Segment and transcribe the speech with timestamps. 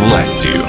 [0.00, 0.64] властью.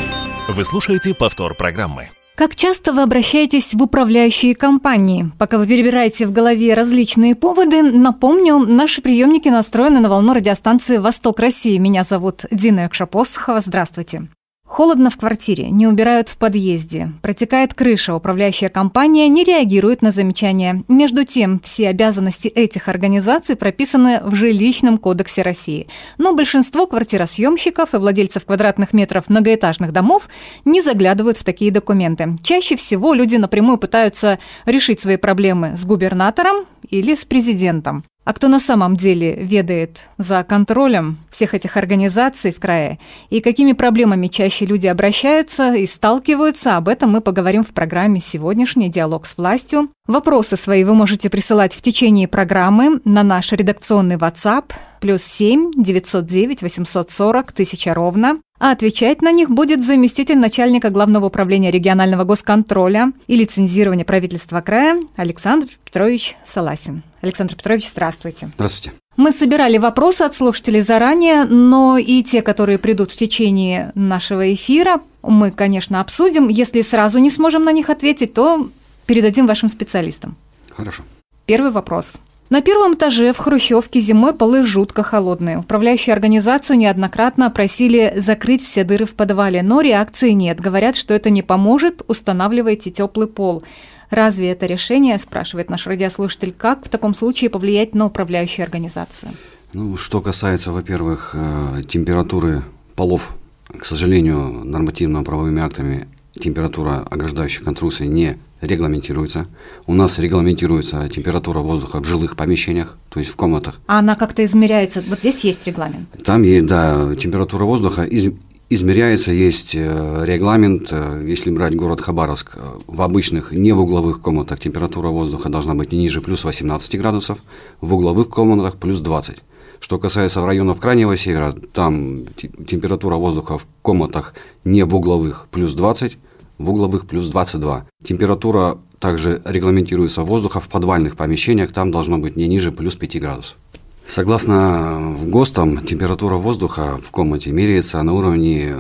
[0.50, 2.10] Вы слушаете повтор программы.
[2.36, 5.32] Как часто вы обращаетесь в управляющие компании?
[5.38, 11.40] Пока вы перебираете в голове различные поводы, напомню, наши приемники настроены на волну радиостанции «Восток
[11.40, 11.78] России».
[11.78, 13.62] Меня зовут Дина Экшапосхова.
[13.62, 14.28] Здравствуйте.
[14.72, 17.12] Холодно в квартире, не убирают в подъезде.
[17.22, 20.86] Протекает крыша, управляющая компания не реагирует на замечания.
[20.88, 25.88] Между тем, все обязанности этих организаций прописаны в Жилищном кодексе России.
[26.18, 30.30] Но большинство квартиросъемщиков и владельцев квадратных метров многоэтажных домов
[30.64, 32.38] не заглядывают в такие документы.
[32.42, 38.06] Чаще всего люди напрямую пытаются решить свои проблемы с губернатором или с президентом.
[38.24, 43.00] А кто на самом деле ведает за контролем всех этих организаций в крае
[43.32, 48.90] и какими проблемами чаще люди обращаются и сталкиваются, об этом мы поговорим в программе «Сегодняшний
[48.90, 49.90] диалог с властью».
[50.08, 56.62] Вопросы свои вы можете присылать в течение программы на наш редакционный WhatsApp плюс 7 909
[56.62, 63.36] 840 1000 ровно а отвечать на них будет заместитель начальника Главного управления регионального госконтроля и
[63.36, 67.02] лицензирования правительства края Александр Петрович Саласин.
[67.22, 68.52] Александр Петрович, здравствуйте.
[68.54, 68.96] Здравствуйте.
[69.18, 75.02] Мы собирали вопросы от слушателей заранее, но и те, которые придут в течение нашего эфира,
[75.24, 76.48] мы, конечно, обсудим.
[76.48, 78.70] Если сразу не сможем на них ответить, то
[79.08, 80.36] передадим вашим специалистам.
[80.70, 81.02] Хорошо.
[81.48, 82.18] Первый вопрос.
[82.52, 85.58] На первом этаже в Хрущевке зимой полы жутко холодные.
[85.58, 90.60] Управляющую организацию неоднократно просили закрыть все дыры в подвале, но реакции нет.
[90.60, 93.64] Говорят, что это не поможет, устанавливайте теплый пол.
[94.10, 99.32] Разве это решение, спрашивает наш радиослушатель, как в таком случае повлиять на управляющую организацию?
[99.72, 102.64] Ну, что касается, во-первых, э, температуры
[102.98, 103.34] полов,
[103.70, 109.48] к сожалению, нормативно-правовыми актами температура ограждающей конструкции не регламентируется.
[109.86, 113.80] У нас регламентируется температура воздуха в жилых помещениях, то есть в комнатах.
[113.88, 115.04] А она как-то измеряется?
[115.08, 116.08] Вот здесь есть регламент?
[116.24, 118.32] Там есть, да, температура воздуха из,
[118.70, 120.88] измеряется, есть э, регламент.
[120.92, 125.76] Э, если брать город Хабаровск, э, в обычных, не в угловых комнатах температура воздуха должна
[125.76, 127.40] быть не ниже плюс 18 градусов,
[127.82, 129.38] в угловых комнатах плюс 20.
[129.82, 132.26] Что касается районов Крайнего Севера, там
[132.68, 136.18] температура воздуха в комнатах не в угловых плюс 20,
[136.60, 137.88] в угловых плюс 22.
[138.04, 143.58] Температура также регламентируется воздуха в подвальных помещениях, там должно быть не ниже плюс 5 градусов.
[144.06, 148.76] Согласно ГОСТам, температура воздуха в комнате меряется на уровне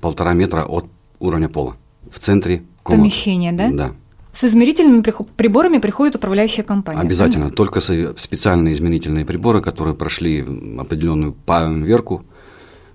[0.00, 0.86] полтора метра от
[1.20, 1.76] уровня пола
[2.10, 3.02] в центре комнаты.
[3.02, 3.70] Помещения, да?
[3.70, 3.92] Да.
[4.36, 5.02] С измерительными
[5.36, 7.00] приборами приходит управляющая компания.
[7.00, 7.48] Обязательно.
[7.48, 10.40] Только специальные измерительные приборы, которые прошли
[10.78, 12.22] определенную поверку,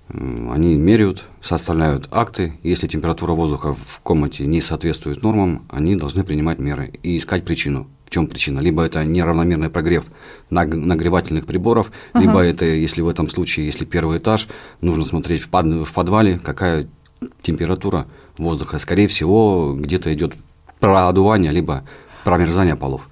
[0.08, 2.60] они меряют, составляют акты.
[2.62, 7.88] Если температура воздуха в комнате не соответствует нормам, они должны принимать меры и искать причину.
[8.04, 8.60] В чем причина?
[8.60, 10.04] Либо это неравномерный прогрев
[10.48, 12.24] нагревательных приборов, ага.
[12.24, 14.46] либо это, если в этом случае, если первый этаж,
[14.80, 16.86] нужно смотреть в, под, в подвале, какая
[17.42, 18.06] температура
[18.38, 18.78] воздуха.
[18.78, 20.34] Скорее всего, где-то идет
[20.82, 21.84] продувание, либо
[22.24, 23.08] промерзание полов.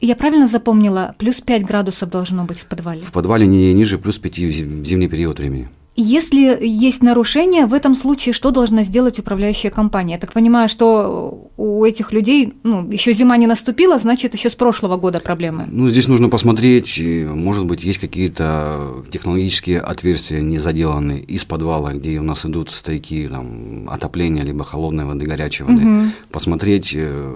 [0.00, 3.02] Я правильно запомнила, плюс 5 градусов должно быть в подвале?
[3.02, 5.68] В подвале не ниже плюс 5 в зимний период времени.
[5.94, 10.14] Если есть нарушение, в этом случае что должна сделать управляющая компания?
[10.14, 14.54] Я так понимаю, что у этих людей, ну, еще зима не наступила, значит, еще с
[14.54, 15.64] прошлого года проблемы.
[15.70, 22.18] Ну, здесь нужно посмотреть, может быть, есть какие-то технологические отверстия не заделанные из подвала, где
[22.18, 25.84] у нас идут стояки там, отопления, либо холодной воды, горячей воды.
[25.84, 26.10] Угу.
[26.30, 27.34] Посмотреть э,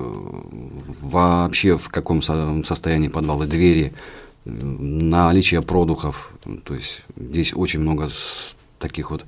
[1.03, 3.93] вообще, в каком состоянии подвалы, двери,
[4.47, 6.33] наличие продухов.
[6.65, 8.09] То есть здесь очень много
[8.79, 9.25] таких вот.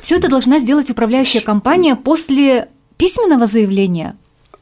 [0.00, 4.16] Все это должна сделать управляющая компания после письменного заявления?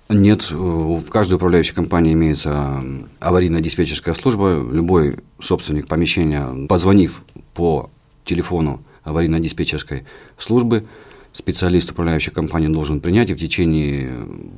[0.09, 2.83] Нет, в каждой управляющей компании имеется
[3.21, 4.63] аварийно-диспетчерская служба.
[4.71, 7.23] Любой собственник помещения, позвонив
[7.55, 7.91] по
[8.25, 10.05] телефону аварийно-диспетчерской
[10.39, 10.87] службы,
[11.33, 14.13] специалист управляющей компании должен принять, и в течение,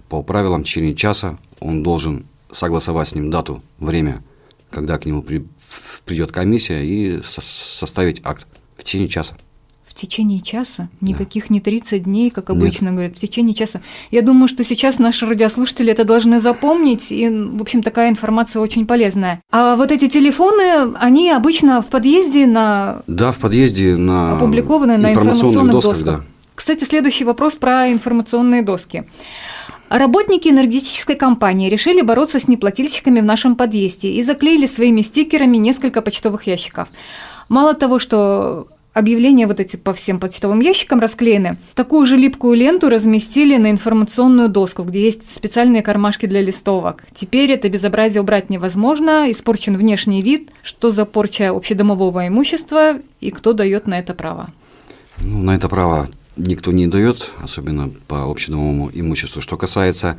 [0.09, 4.23] по правилам, в течение часа он должен согласовать с ним дату, время
[4.71, 5.47] когда к нему при,
[6.05, 8.47] придет комиссия и со, составить акт
[8.77, 9.37] в течение часа.
[9.87, 10.91] В течение часа?
[11.01, 11.55] Никаких да.
[11.55, 12.95] не 30 дней, как обычно Нет.
[12.95, 13.81] говорят, в течение часа.
[14.11, 18.87] Я думаю, что сейчас наши радиослушатели это должны запомнить, и, в общем, такая информация очень
[18.87, 19.41] полезная.
[19.51, 23.05] А вот эти телефоны, они обычно в подъезде на...
[23.07, 24.35] Да, в подъезде на...
[24.35, 25.97] Опубликованы на информационных досках.
[25.97, 26.19] досках.
[26.19, 26.25] Да.
[26.57, 29.05] Кстати, следующий вопрос про информационные доски.
[29.89, 36.03] Работники энергетической компании решили бороться с неплательщиками в нашем подъезде и заклеили своими стикерами несколько
[36.03, 36.89] почтовых ящиков.
[37.49, 42.89] Мало того, что объявления вот эти по всем почтовым ящикам расклеены, такую же липкую ленту
[42.89, 47.05] разместили на информационную доску, где есть специальные кармашки для листовок.
[47.15, 53.53] Теперь это безобразие убрать невозможно, испорчен внешний вид, что за порча общедомового имущества и кто
[53.53, 54.51] дает на это право.
[55.21, 59.41] Ну, на это право никто не дает, особенно по общедомовому имуществу.
[59.41, 60.19] Что касается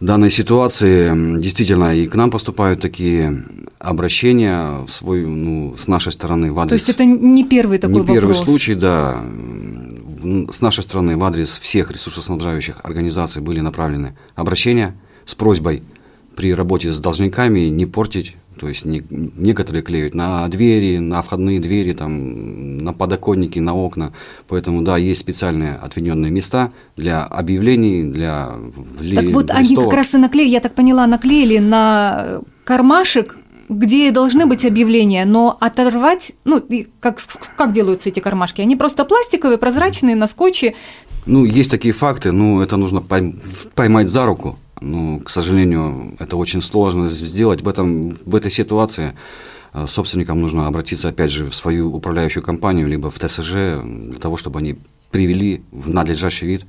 [0.00, 3.44] данной ситуации, действительно, и к нам поступают такие
[3.78, 6.70] обращения в свой, ну, с нашей стороны в адрес...
[6.70, 8.14] То есть это не первый такой не вопрос?
[8.14, 9.22] Не первый случай, да.
[10.50, 15.82] С нашей стороны в адрес всех ресурсоснабжающих организаций были направлены обращения с просьбой
[16.34, 21.60] при работе с должниками не портить то есть не, некоторые клеют на двери, на входные
[21.60, 24.12] двери, там, на подоконники, на окна.
[24.48, 28.52] Поэтому, да, есть специальные отведенные места для объявлений, для
[29.14, 33.36] Так вот, они как раз и наклеили, я так поняла, наклеили на кармашек,
[33.68, 36.62] где должны быть объявления, но оторвать, ну,
[37.00, 37.18] как,
[37.56, 38.60] как делаются эти кармашки?
[38.60, 40.74] Они просто пластиковые, прозрачные, на скотче.
[41.26, 43.02] Ну, есть такие факты, но это нужно
[43.74, 47.62] поймать за руку, ну, к сожалению, это очень сложно сделать.
[47.62, 49.16] В, этом, в этой ситуации
[49.72, 54.36] э, собственникам нужно обратиться, опять же, в свою управляющую компанию, либо в ТСЖ, для того,
[54.36, 54.76] чтобы они
[55.10, 56.64] привели в надлежащий вид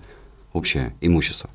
[0.53, 1.49] общее имущество.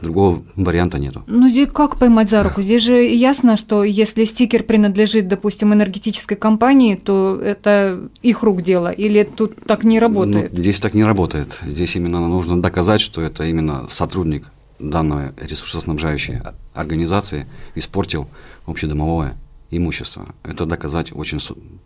[0.00, 1.24] Другого варианта нету.
[1.26, 2.62] Ну, здесь как поймать за руку?
[2.62, 8.92] Здесь же ясно, что если стикер принадлежит, допустим, энергетической компании, то это их рук дело,
[8.92, 10.52] или тут так не работает?
[10.52, 11.58] Ну, здесь так не работает.
[11.66, 16.40] Здесь именно нужно доказать, что это именно сотрудник данной ресурсоснабжающей
[16.74, 18.28] организации испортил
[18.66, 19.36] общедомовое
[19.70, 20.26] имущество.
[20.44, 21.40] Это доказать очень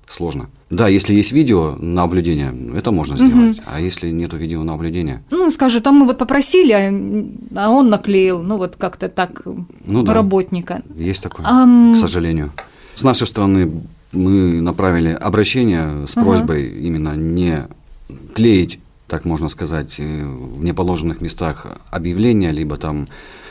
[0.09, 0.49] сложно.
[0.71, 3.59] Да, если есть видео наблюдения, это можно сделать.
[3.59, 3.67] Угу.
[3.67, 5.23] А если нет видео наблюдения?
[5.31, 6.73] Ну, скажет, там мы вот попросили,
[7.57, 9.43] а он наклеил, ну вот как-то так
[9.85, 10.15] ну, да.
[10.15, 10.83] работника.
[10.97, 11.95] Есть такое, um...
[11.95, 12.53] к сожалению.
[12.95, 16.79] С нашей стороны мы направили обращение с просьбой угу.
[16.79, 17.67] именно не
[18.35, 18.79] клеить
[19.13, 23.09] так можно сказать, э, в неположенных местах объявления, либо там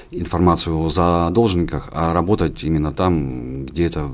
[0.10, 4.10] информацию о задолженниках, а работать именно там, где это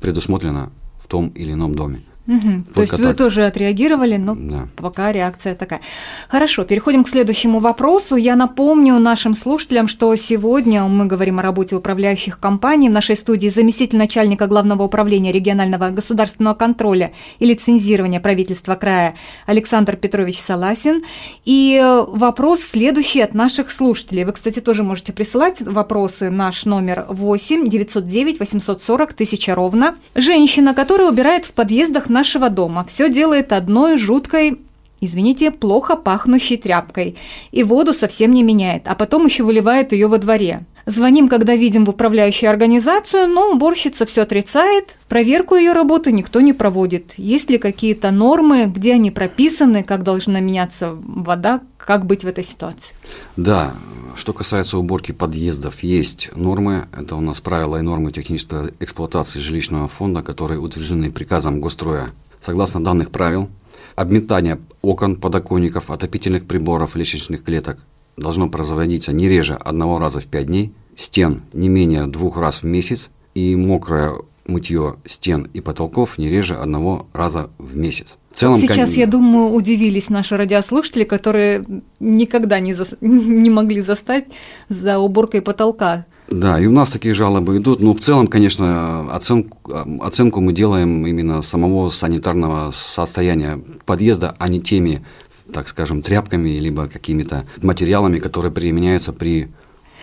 [0.00, 2.00] предусмотрено в том или ином доме.
[2.30, 2.74] Угу.
[2.74, 3.00] То есть так.
[3.00, 4.68] вы тоже отреагировали, но да.
[4.76, 5.80] пока реакция такая.
[6.28, 8.14] Хорошо, переходим к следующему вопросу.
[8.14, 12.88] Я напомню нашим слушателям, что сегодня мы говорим о работе управляющих компаний.
[12.88, 17.10] В нашей студии заместитель начальника Главного управления регионального государственного контроля
[17.40, 19.16] и лицензирования правительства края
[19.46, 21.02] Александр Петрович Саласин.
[21.44, 24.22] И вопрос следующий от наших слушателей.
[24.22, 26.30] Вы, кстати, тоже можете присылать вопросы.
[26.30, 29.96] Наш номер 8 909 840 1000 ровно.
[30.14, 32.84] Женщина, которая убирает в подъездах на нашего дома.
[32.84, 34.58] Все делает одной жуткой
[35.00, 37.16] извините, плохо пахнущей тряпкой,
[37.50, 40.66] и воду совсем не меняет, а потом еще выливает ее во дворе.
[40.86, 46.52] Звоним, когда видим в управляющую организацию, но уборщица все отрицает, проверку ее работы никто не
[46.52, 47.14] проводит.
[47.16, 52.44] Есть ли какие-то нормы, где они прописаны, как должна меняться вода, как быть в этой
[52.44, 52.94] ситуации?
[53.36, 53.74] Да,
[54.16, 56.86] что касается уборки подъездов, есть нормы.
[56.98, 62.08] Это у нас правила и нормы технической эксплуатации жилищного фонда, которые утверждены приказом Госстроя.
[62.40, 63.50] Согласно данных правил,
[63.96, 67.80] обметание окон, подоконников, отопительных приборов, лестничных клеток
[68.16, 72.66] должно производиться не реже одного раза в пять дней, стен не менее двух раз в
[72.66, 74.14] месяц и мокрое
[74.46, 78.18] мытье стен и потолков не реже одного раза в месяц.
[78.30, 81.64] В целом, Сейчас, я думаю, удивились наши радиослушатели, которые
[81.98, 82.86] никогда не, за...
[83.00, 84.26] не могли застать
[84.68, 86.06] за уборкой потолка.
[86.30, 87.80] Да, и у нас такие жалобы идут.
[87.80, 89.58] Но в целом, конечно, оценку,
[90.00, 95.04] оценку мы делаем именно самого санитарного состояния подъезда, а не теми,
[95.52, 99.48] так скажем, тряпками, либо какими-то материалами, которые применяются при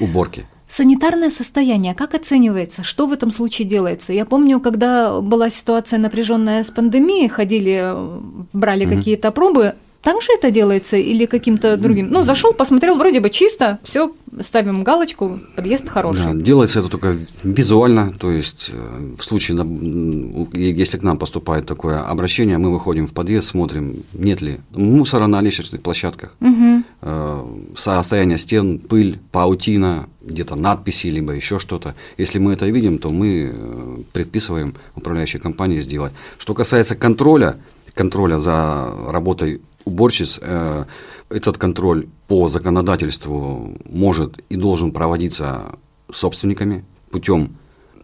[0.02, 0.46] уборке.
[0.68, 2.84] Санитарное состояние как оценивается?
[2.84, 4.12] Что в этом случае делается?
[4.12, 7.94] Я помню, когда была ситуация напряженная с пандемией, ходили,
[8.52, 8.96] брали угу.
[8.96, 12.10] какие-то пробы, так же это делается или каким-то другим?
[12.10, 14.12] Ну, зашел, посмотрел, вроде бы чисто, все,
[14.42, 16.24] ставим галочку, подъезд хороший.
[16.24, 19.58] Да, делается это только визуально, то есть э, в случае,
[20.54, 25.42] если к нам поступает такое обращение, мы выходим в подъезд, смотрим, нет ли мусора на
[25.42, 27.76] лестничных площадках, угу.
[27.76, 31.96] состояние стен, пыль, паутина, где-то надписи, либо еще что-то.
[32.18, 36.14] Если мы это видим, то мы э, предписываем управляющей компании сделать.
[36.38, 37.58] Что касается контроля,
[37.94, 40.86] контроля за работой уборщиц э,
[41.30, 45.78] этот контроль по законодательству может и должен проводиться
[46.12, 47.58] собственниками путем,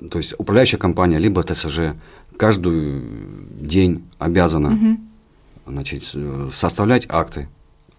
[0.09, 1.95] то есть управляющая компания, либо ТСЖ
[2.37, 3.03] каждый
[3.61, 4.97] день обязана угу.
[5.67, 6.03] значит,
[6.51, 7.47] составлять акты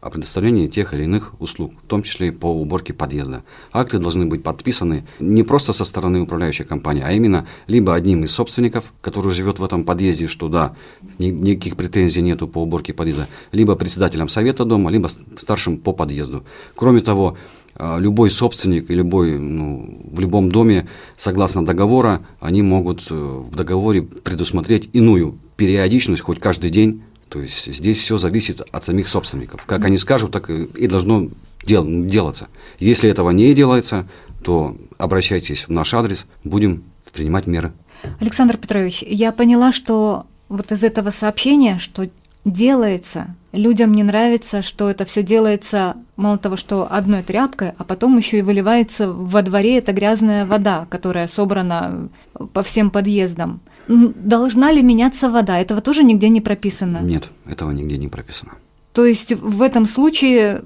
[0.05, 3.43] о предоставлении тех или иных услуг, в том числе и по уборке подъезда.
[3.73, 8.31] Акты должны быть подписаны не просто со стороны управляющей компании, а именно либо одним из
[8.33, 10.77] собственников, который живет в этом подъезде, что да,
[11.19, 15.09] никаких претензий нету по уборке подъезда, либо председателем совета дома, либо
[15.39, 16.45] старшим по подъезду.
[16.75, 17.39] Кроме того,
[17.75, 23.57] а, любой собственник и любой, ну, в любом доме, согласно договора, они могут э, в
[23.57, 27.03] договоре предусмотреть иную периодичность, хоть каждый день,
[27.35, 29.65] То есть здесь все зависит от самих собственников.
[29.67, 31.31] Как они скажут, так и должно
[31.65, 32.47] дел, делаться.
[32.79, 34.07] Если этого не делается,
[34.45, 37.73] то обращайтесь в наш адрес, будем принимать меры.
[38.21, 42.09] Александр Петрович, я поняла, что вот из этого сообщения, что
[42.45, 48.17] делается, людям не нравится, что это все делается, мало того, что одной тряпкой, а потом
[48.17, 52.11] еще и выливается во дворе эта грязная вода, которая собрана
[52.53, 53.61] по всем подъездам.
[53.89, 55.59] Должна ли меняться вода?
[55.59, 56.99] Этого тоже нигде не прописано?
[57.03, 58.53] Нет, этого нигде не прописано.
[58.93, 60.63] То есть в этом случае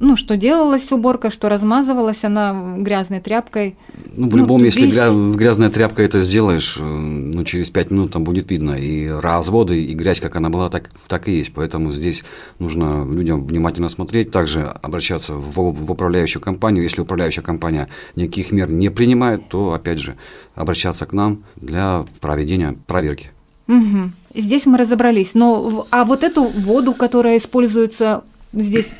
[0.00, 3.76] ну, что делалась уборка, что размазывалась она грязной тряпкой.
[4.14, 5.36] Ну, в ну, любом, если здесь...
[5.36, 9.94] грязная тряпка это сделаешь, э, ну, через пять минут там будет видно и разводы, и
[9.94, 11.52] грязь, как она была, так, так и есть.
[11.54, 12.24] Поэтому здесь
[12.58, 16.82] нужно людям внимательно смотреть, также обращаться в, в управляющую компанию.
[16.82, 20.16] Если управляющая компания никаких мер не принимает, то, опять же,
[20.54, 23.30] обращаться к нам для проведения проверки.
[23.68, 24.10] Угу.
[24.34, 25.34] Здесь мы разобрались.
[25.34, 28.90] Но а вот эту воду, которая используется здесь,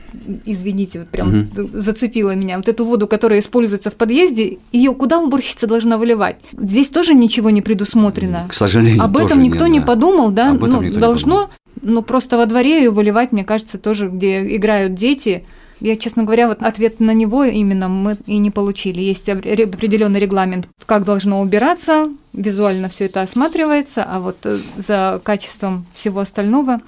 [0.45, 1.69] извините, вот прям угу.
[1.73, 6.37] зацепила меня, вот эту воду, которая используется в подъезде, ее куда уборщица должна выливать?
[6.53, 8.47] Здесь тоже ничего не предусмотрено.
[8.49, 9.87] К сожалению, об этом никто нет, не да.
[9.87, 10.51] подумал, да?
[10.51, 11.51] Об этом ну, должно,
[11.83, 15.45] но просто во дворе ее выливать, мне кажется, тоже, где играют дети.
[15.81, 19.01] Я, честно говоря, вот ответ на него именно мы и не получили.
[19.01, 25.87] Есть определенный регламент, как должно убираться, визуально все это осматривается, а вот э, за качеством
[25.95, 26.81] всего остального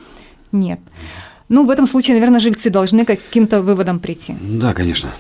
[0.51, 0.81] нет.
[1.51, 4.37] Ну, в этом случае, наверное, жильцы должны к каким-то выводам прийти.
[4.41, 5.11] Да, конечно.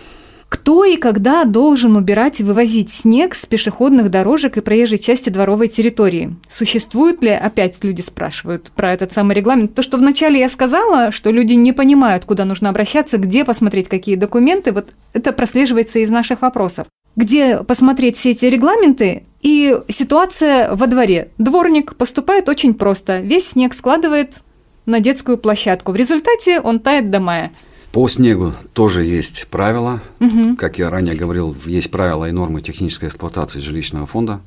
[0.48, 5.68] Кто и когда должен убирать и вывозить снег с пешеходных дорожек и проезжей части дворовой
[5.68, 6.36] территории?
[6.48, 11.30] Существует ли, опять люди спрашивают про этот самый регламент, то, что вначале я сказала, что
[11.30, 16.42] люди не понимают, куда нужно обращаться, где посмотреть какие документы, вот это прослеживается из наших
[16.42, 16.86] вопросов.
[17.16, 21.30] Где посмотреть все эти регламенты и ситуация во дворе.
[21.38, 23.20] Дворник поступает очень просто.
[23.20, 24.42] Весь снег складывает
[24.90, 25.92] на детскую площадку.
[25.92, 27.52] В результате он тает до мая.
[27.92, 30.00] По снегу тоже есть правила.
[30.20, 30.56] Угу.
[30.56, 34.40] Как я ранее говорил, есть правила и нормы технической эксплуатации жилищного фонда,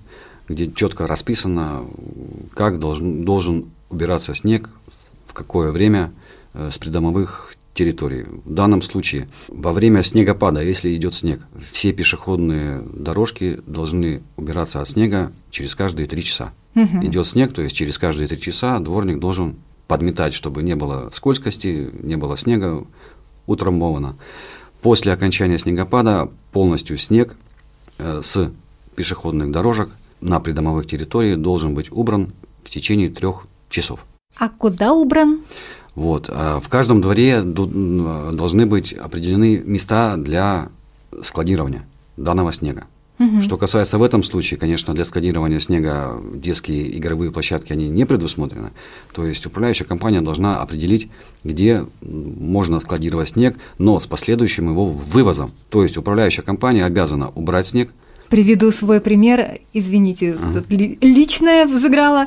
[0.47, 1.81] где четко расписано,
[2.53, 4.69] как должен, должен убираться снег,
[5.25, 6.13] в какое время
[6.53, 8.25] э, с придомовых территорий.
[8.45, 14.88] В данном случае во время снегопада, если идет снег, все пешеходные дорожки должны убираться от
[14.88, 16.53] снега через каждые три часа.
[16.75, 17.05] Угу.
[17.05, 19.57] Идет снег, то есть через каждые три часа дворник должен
[19.93, 22.83] подметать, чтобы не было скользкости, не было снега,
[23.45, 24.15] утрамбовано.
[24.81, 27.35] После окончания снегопада полностью снег
[28.00, 28.51] э, с
[28.95, 32.33] пешеходных дорожек на придомовых территориях должен быть убран
[32.63, 34.07] в течение трех часов.
[34.35, 35.41] А куда убран?
[35.93, 36.27] Вот.
[36.33, 40.69] А в каждом дворе должны быть определены места для
[41.21, 41.85] складирования
[42.17, 42.88] данного снега.
[43.23, 43.41] Угу.
[43.41, 48.71] Что касается в этом случае, конечно, для сканирования снега детские игровые площадки, они не предусмотрены.
[49.13, 51.09] То есть управляющая компания должна определить,
[51.43, 55.51] где можно складировать снег, но с последующим его вывозом.
[55.69, 57.91] То есть управляющая компания обязана убрать снег.
[58.29, 60.63] Приведу свой пример, извините, ага.
[60.69, 62.25] личное взыграло.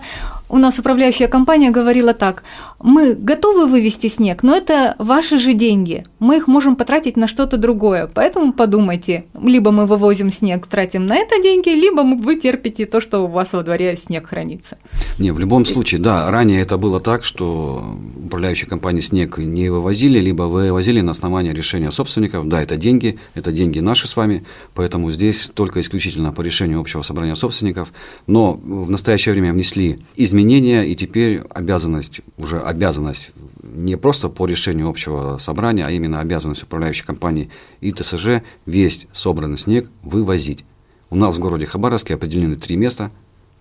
[0.49, 2.45] У нас управляющая компания говорила так,
[2.81, 7.57] мы готовы вывести снег, но это ваши же деньги, мы их можем потратить на что-то
[7.57, 13.01] другое, поэтому подумайте, либо мы вывозим снег, тратим на это деньги, либо вы терпите то,
[13.01, 14.79] что у вас во дворе снег хранится.
[15.19, 17.83] Не, в любом случае, да, ранее это было так, что
[18.25, 23.51] управляющие компании снег не вывозили, либо вывозили на основании решения собственников, да, это деньги, это
[23.51, 27.93] деньги наши с вами, поэтому здесь только исключительно по решению общего собрания собственников,
[28.29, 33.31] но в настоящее время внесли изменения изменения, и теперь обязанность, уже обязанность
[33.63, 37.51] не просто по решению общего собрания, а именно обязанность управляющей компании
[37.81, 40.65] и ТСЖ весь собранный снег вывозить.
[41.09, 43.11] У нас в городе Хабаровске определены три места,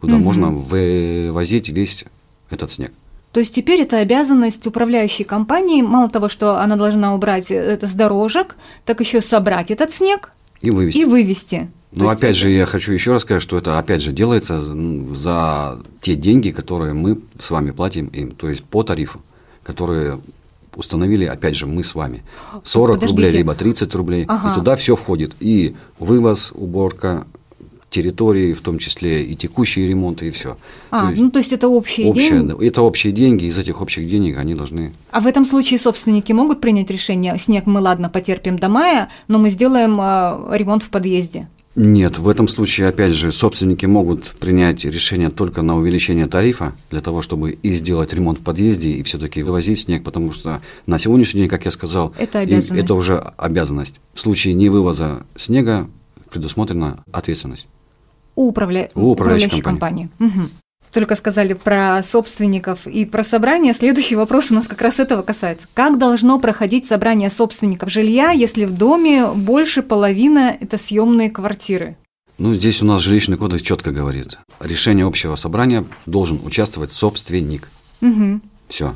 [0.02, 0.24] куда угу.
[0.24, 2.06] можно вывозить весь
[2.50, 2.92] этот снег.
[3.32, 7.94] То есть теперь это обязанность управляющей компании, мало того, что она должна убрать это с
[7.94, 8.56] дорожек,
[8.86, 10.98] так еще собрать этот снег и вывести.
[10.98, 11.70] И вывести.
[11.96, 12.40] Но опять это...
[12.40, 16.94] же, я хочу еще раз сказать, что это опять же делается за те деньги, которые
[16.94, 19.22] мы с вами платим им, то есть по тарифу,
[19.64, 20.20] которые
[20.76, 22.24] установили, опять же, мы с вами.
[22.64, 23.22] 40 Подождите.
[23.24, 24.26] рублей, либо 30 рублей.
[24.28, 24.52] Ага.
[24.52, 25.36] И туда все входит.
[25.40, 27.26] И вывоз, уборка,
[27.90, 30.58] территории, в том числе и текущие ремонты, и все.
[30.92, 32.68] А, то есть, ну то есть это общие общие, деньги?
[32.68, 34.92] Это общие деньги, из этих общих денег они должны...
[35.12, 39.40] А в этом случае собственники могут принять решение, снег мы, ладно, потерпим до мая, но
[39.40, 41.48] мы сделаем э, ремонт в подъезде?
[41.76, 47.02] Нет, в этом случае, опять же, собственники могут принять решение только на увеличение тарифа для
[47.02, 51.42] того, чтобы и сделать ремонт в подъезде, и все-таки вывозить снег, потому что на сегодняшний
[51.42, 52.84] день, как я сказал, это, обязанность.
[52.84, 53.96] это уже обязанность.
[54.14, 55.90] В случае невывоза снега
[56.32, 57.68] предусмотрена ответственность.
[58.36, 58.90] У, управля...
[58.96, 60.10] У управляющей, управляющей компании.
[60.18, 60.40] компании.
[60.44, 60.50] Угу.
[60.96, 63.74] Только сказали про собственников и про собрание.
[63.74, 65.68] Следующий вопрос у нас как раз этого касается.
[65.74, 71.98] Как должно проходить собрание собственников жилья, если в доме больше половины– это съемные квартиры?
[72.38, 74.40] Ну, здесь у нас жилищный кодекс четко говорит.
[74.62, 77.70] Решение общего собрания должен участвовать собственник.
[78.02, 78.40] Угу.
[78.70, 78.96] Все.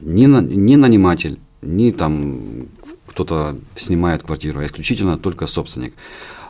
[0.00, 2.66] Не, на, не наниматель, не там
[3.06, 5.92] кто-то снимает квартиру, а исключительно только собственник.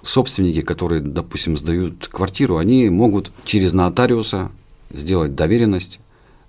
[0.04, 4.52] Собственники, которые, допустим, сдают квартиру, они могут через нотариуса
[4.90, 6.00] сделать доверенность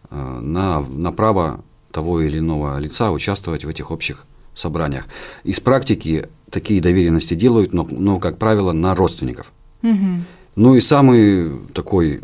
[0.10, 5.06] э, на, на право того или иного лица участвовать в этих общих собраниях.
[5.44, 9.52] Из практики такие доверенности делают, но, но как правило, на родственников.
[9.84, 10.24] Угу.
[10.56, 12.22] Ну и самый такой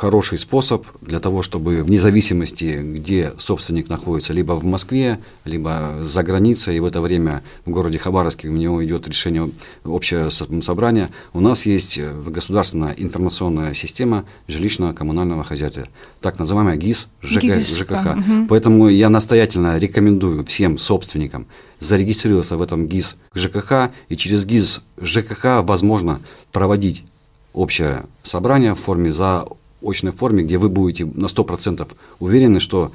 [0.00, 6.22] хороший способ для того, чтобы вне зависимости, где собственник находится, либо в Москве, либо за
[6.22, 9.50] границей, и в это время в городе Хабаровске у него идет решение
[9.84, 15.88] общее собрания, у нас есть э, государственная информационная система жилищно-коммунального хозяйства,
[16.22, 18.06] так называемая ГИС ЖК, ГИС, ЖКХ.
[18.16, 18.46] Угу.
[18.48, 21.46] Поэтому я настоятельно рекомендую всем собственникам
[21.78, 26.20] зарегистрироваться в этом ГИС ЖКХ, и через ГИС ЖКХ возможно
[26.52, 27.04] проводить
[27.52, 29.44] общее собрание в форме за
[29.82, 31.86] очной форме, где вы будете на 100%
[32.18, 32.92] уверены, что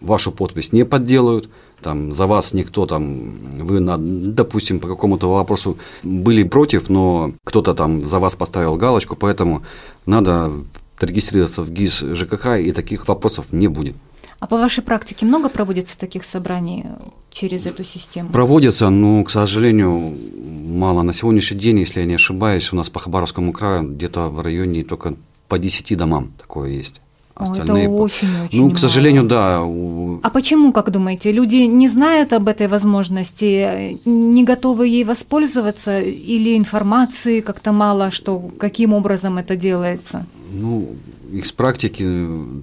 [0.00, 1.48] вашу подпись не подделают,
[1.82, 7.74] там, за вас никто там, вы, на, допустим, по какому-то вопросу были против, но кто-то
[7.74, 9.62] там за вас поставил галочку, поэтому
[10.06, 10.52] надо
[11.00, 13.96] регистрироваться в ГИС ЖКХ, и таких вопросов не будет.
[14.40, 16.84] А по вашей практике много проводится таких собраний
[17.30, 18.30] через эту систему?
[18.30, 21.02] Проводится, но, к сожалению, мало.
[21.02, 24.84] На сегодняшний день, если я не ошибаюсь, у нас по Хабаровскому краю где-то в районе
[24.84, 25.14] только
[25.48, 27.00] по 10 домам такое есть.
[27.34, 27.88] Остальные...
[27.88, 29.58] О, это очень-очень Ну, к сожалению, да.
[29.58, 36.56] А почему, как думаете, люди не знают об этой возможности, не готовы ей воспользоваться, или
[36.56, 40.26] информации как-то мало, что каким образом это делается?
[40.52, 40.94] Ну,
[41.32, 42.04] из практики,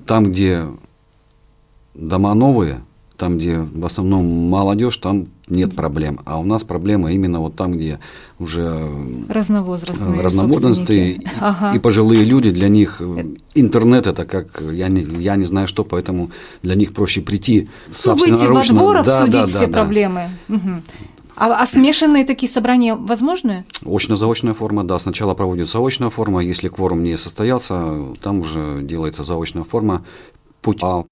[0.05, 0.65] там, где
[1.93, 2.81] дома новые,
[3.21, 6.21] там, где в основном молодежь, там нет проблем.
[6.25, 7.99] А у нас проблема именно вот там, где
[8.39, 8.81] уже
[9.29, 11.71] разновозрастные, разновозрастные и, ага.
[11.75, 12.99] и пожилые люди, для них
[13.53, 16.31] интернет это как, я не, я не знаю что, поэтому
[16.63, 17.69] для них проще прийти
[18.05, 20.29] ну, Выйти во двор, да, обсудить да, все да, проблемы.
[20.49, 20.69] Угу.
[21.35, 23.65] А, а смешанные такие собрания возможны?
[23.85, 24.97] Очно-заочная форма, да.
[24.97, 30.03] Сначала проводится очная форма, если кворум не состоялся, там уже делается заочная форма.
[30.63, 31.05] Путь а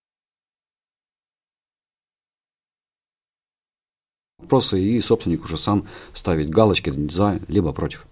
[4.42, 8.06] вопросы, и собственник уже сам ставит галочки за, либо против.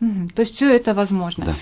[0.00, 1.44] Угу, то есть все это возможно.
[1.44, 1.56] Да.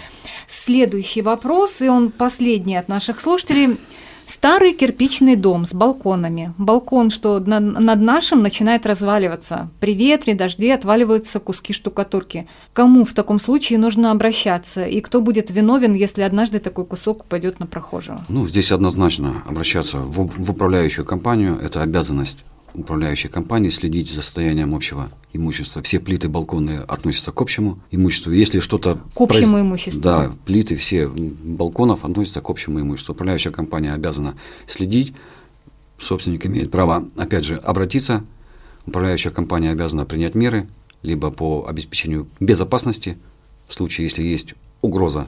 [0.47, 3.79] Следующий вопрос, и он последний от наших слушателей.
[4.27, 6.53] Старый кирпичный дом с балконами.
[6.59, 9.71] Балкон, что над нашим начинает разваливаться.
[9.79, 12.49] При ветре, дожде отваливаются куски штукатурки.
[12.73, 14.85] Кому в таком случае нужно обращаться?
[14.85, 18.25] И кто будет виновен, если однажды такой кусок упадет на прохожего?
[18.29, 21.57] Ну, здесь однозначно обращаться в, в управляющую компанию.
[21.63, 22.39] Это обязанность
[22.81, 25.83] управляющей компании следить за состоянием общего имущества.
[25.83, 28.33] Все плиты балконные относятся к общему имуществу.
[28.33, 29.01] Если что-то...
[29.15, 29.65] К общему произ...
[29.65, 30.01] имуществу.
[30.01, 33.13] Да, плиты все балконов относятся к общему имуществу.
[33.15, 34.37] Управляющая компания обязана
[34.67, 35.15] следить.
[35.99, 38.25] Собственник имеет право, опять же, обратиться.
[38.87, 40.69] Управляющая компания обязана принять меры
[41.03, 43.17] либо по обеспечению безопасности
[43.67, 45.27] в случае, если есть угроза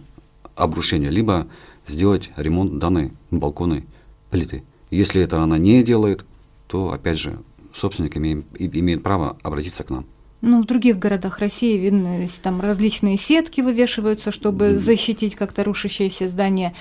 [0.55, 1.47] обрушения, либо
[1.87, 3.85] сделать ремонт данной балконной
[4.31, 4.63] плиты.
[4.91, 6.25] Если это она не делает,
[6.69, 7.39] то, опять же,
[7.75, 10.07] собственник имеет, имеет право обратиться к нам.
[10.41, 16.75] Ну, в других городах России видно, там различные сетки вывешиваются, чтобы защитить как-то рушащееся здание,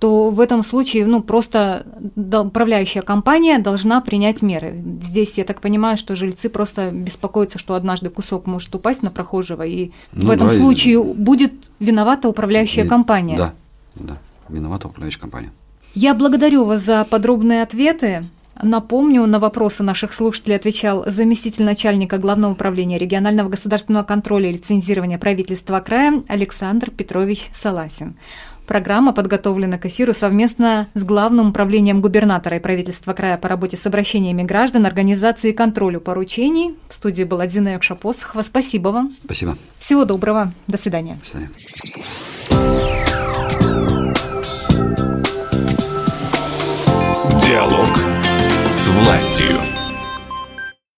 [0.00, 4.82] то в этом случае, ну, просто управляющая компания должна принять меры.
[5.00, 9.62] Здесь, я так понимаю, что жильцы просто беспокоятся, что однажды кусок может упасть на прохожего,
[9.62, 13.36] и ну, в этом да, случае будет виновата управляющая и, компания.
[13.36, 13.54] Да,
[13.94, 15.52] да, виновата управляющая компания.
[15.94, 18.24] Я благодарю вас за подробные ответы.
[18.62, 25.18] Напомню, на вопросы наших слушателей отвечал заместитель начальника Главного управления регионального государственного контроля и лицензирования
[25.18, 28.16] правительства края Александр Петрович Саласин.
[28.66, 33.86] Программа подготовлена к эфиру совместно с Главным управлением губернатора и правительства края по работе с
[33.86, 36.74] обращениями граждан, организации и контролю поручений.
[36.88, 38.42] В студии была Дина Якшапосхова.
[38.42, 39.12] Спасибо вам.
[39.24, 39.56] Спасибо.
[39.78, 40.52] Всего доброго.
[40.66, 41.18] До свидания.
[41.20, 41.50] До свидания.
[47.46, 48.03] Диалог
[48.74, 49.73] с властью.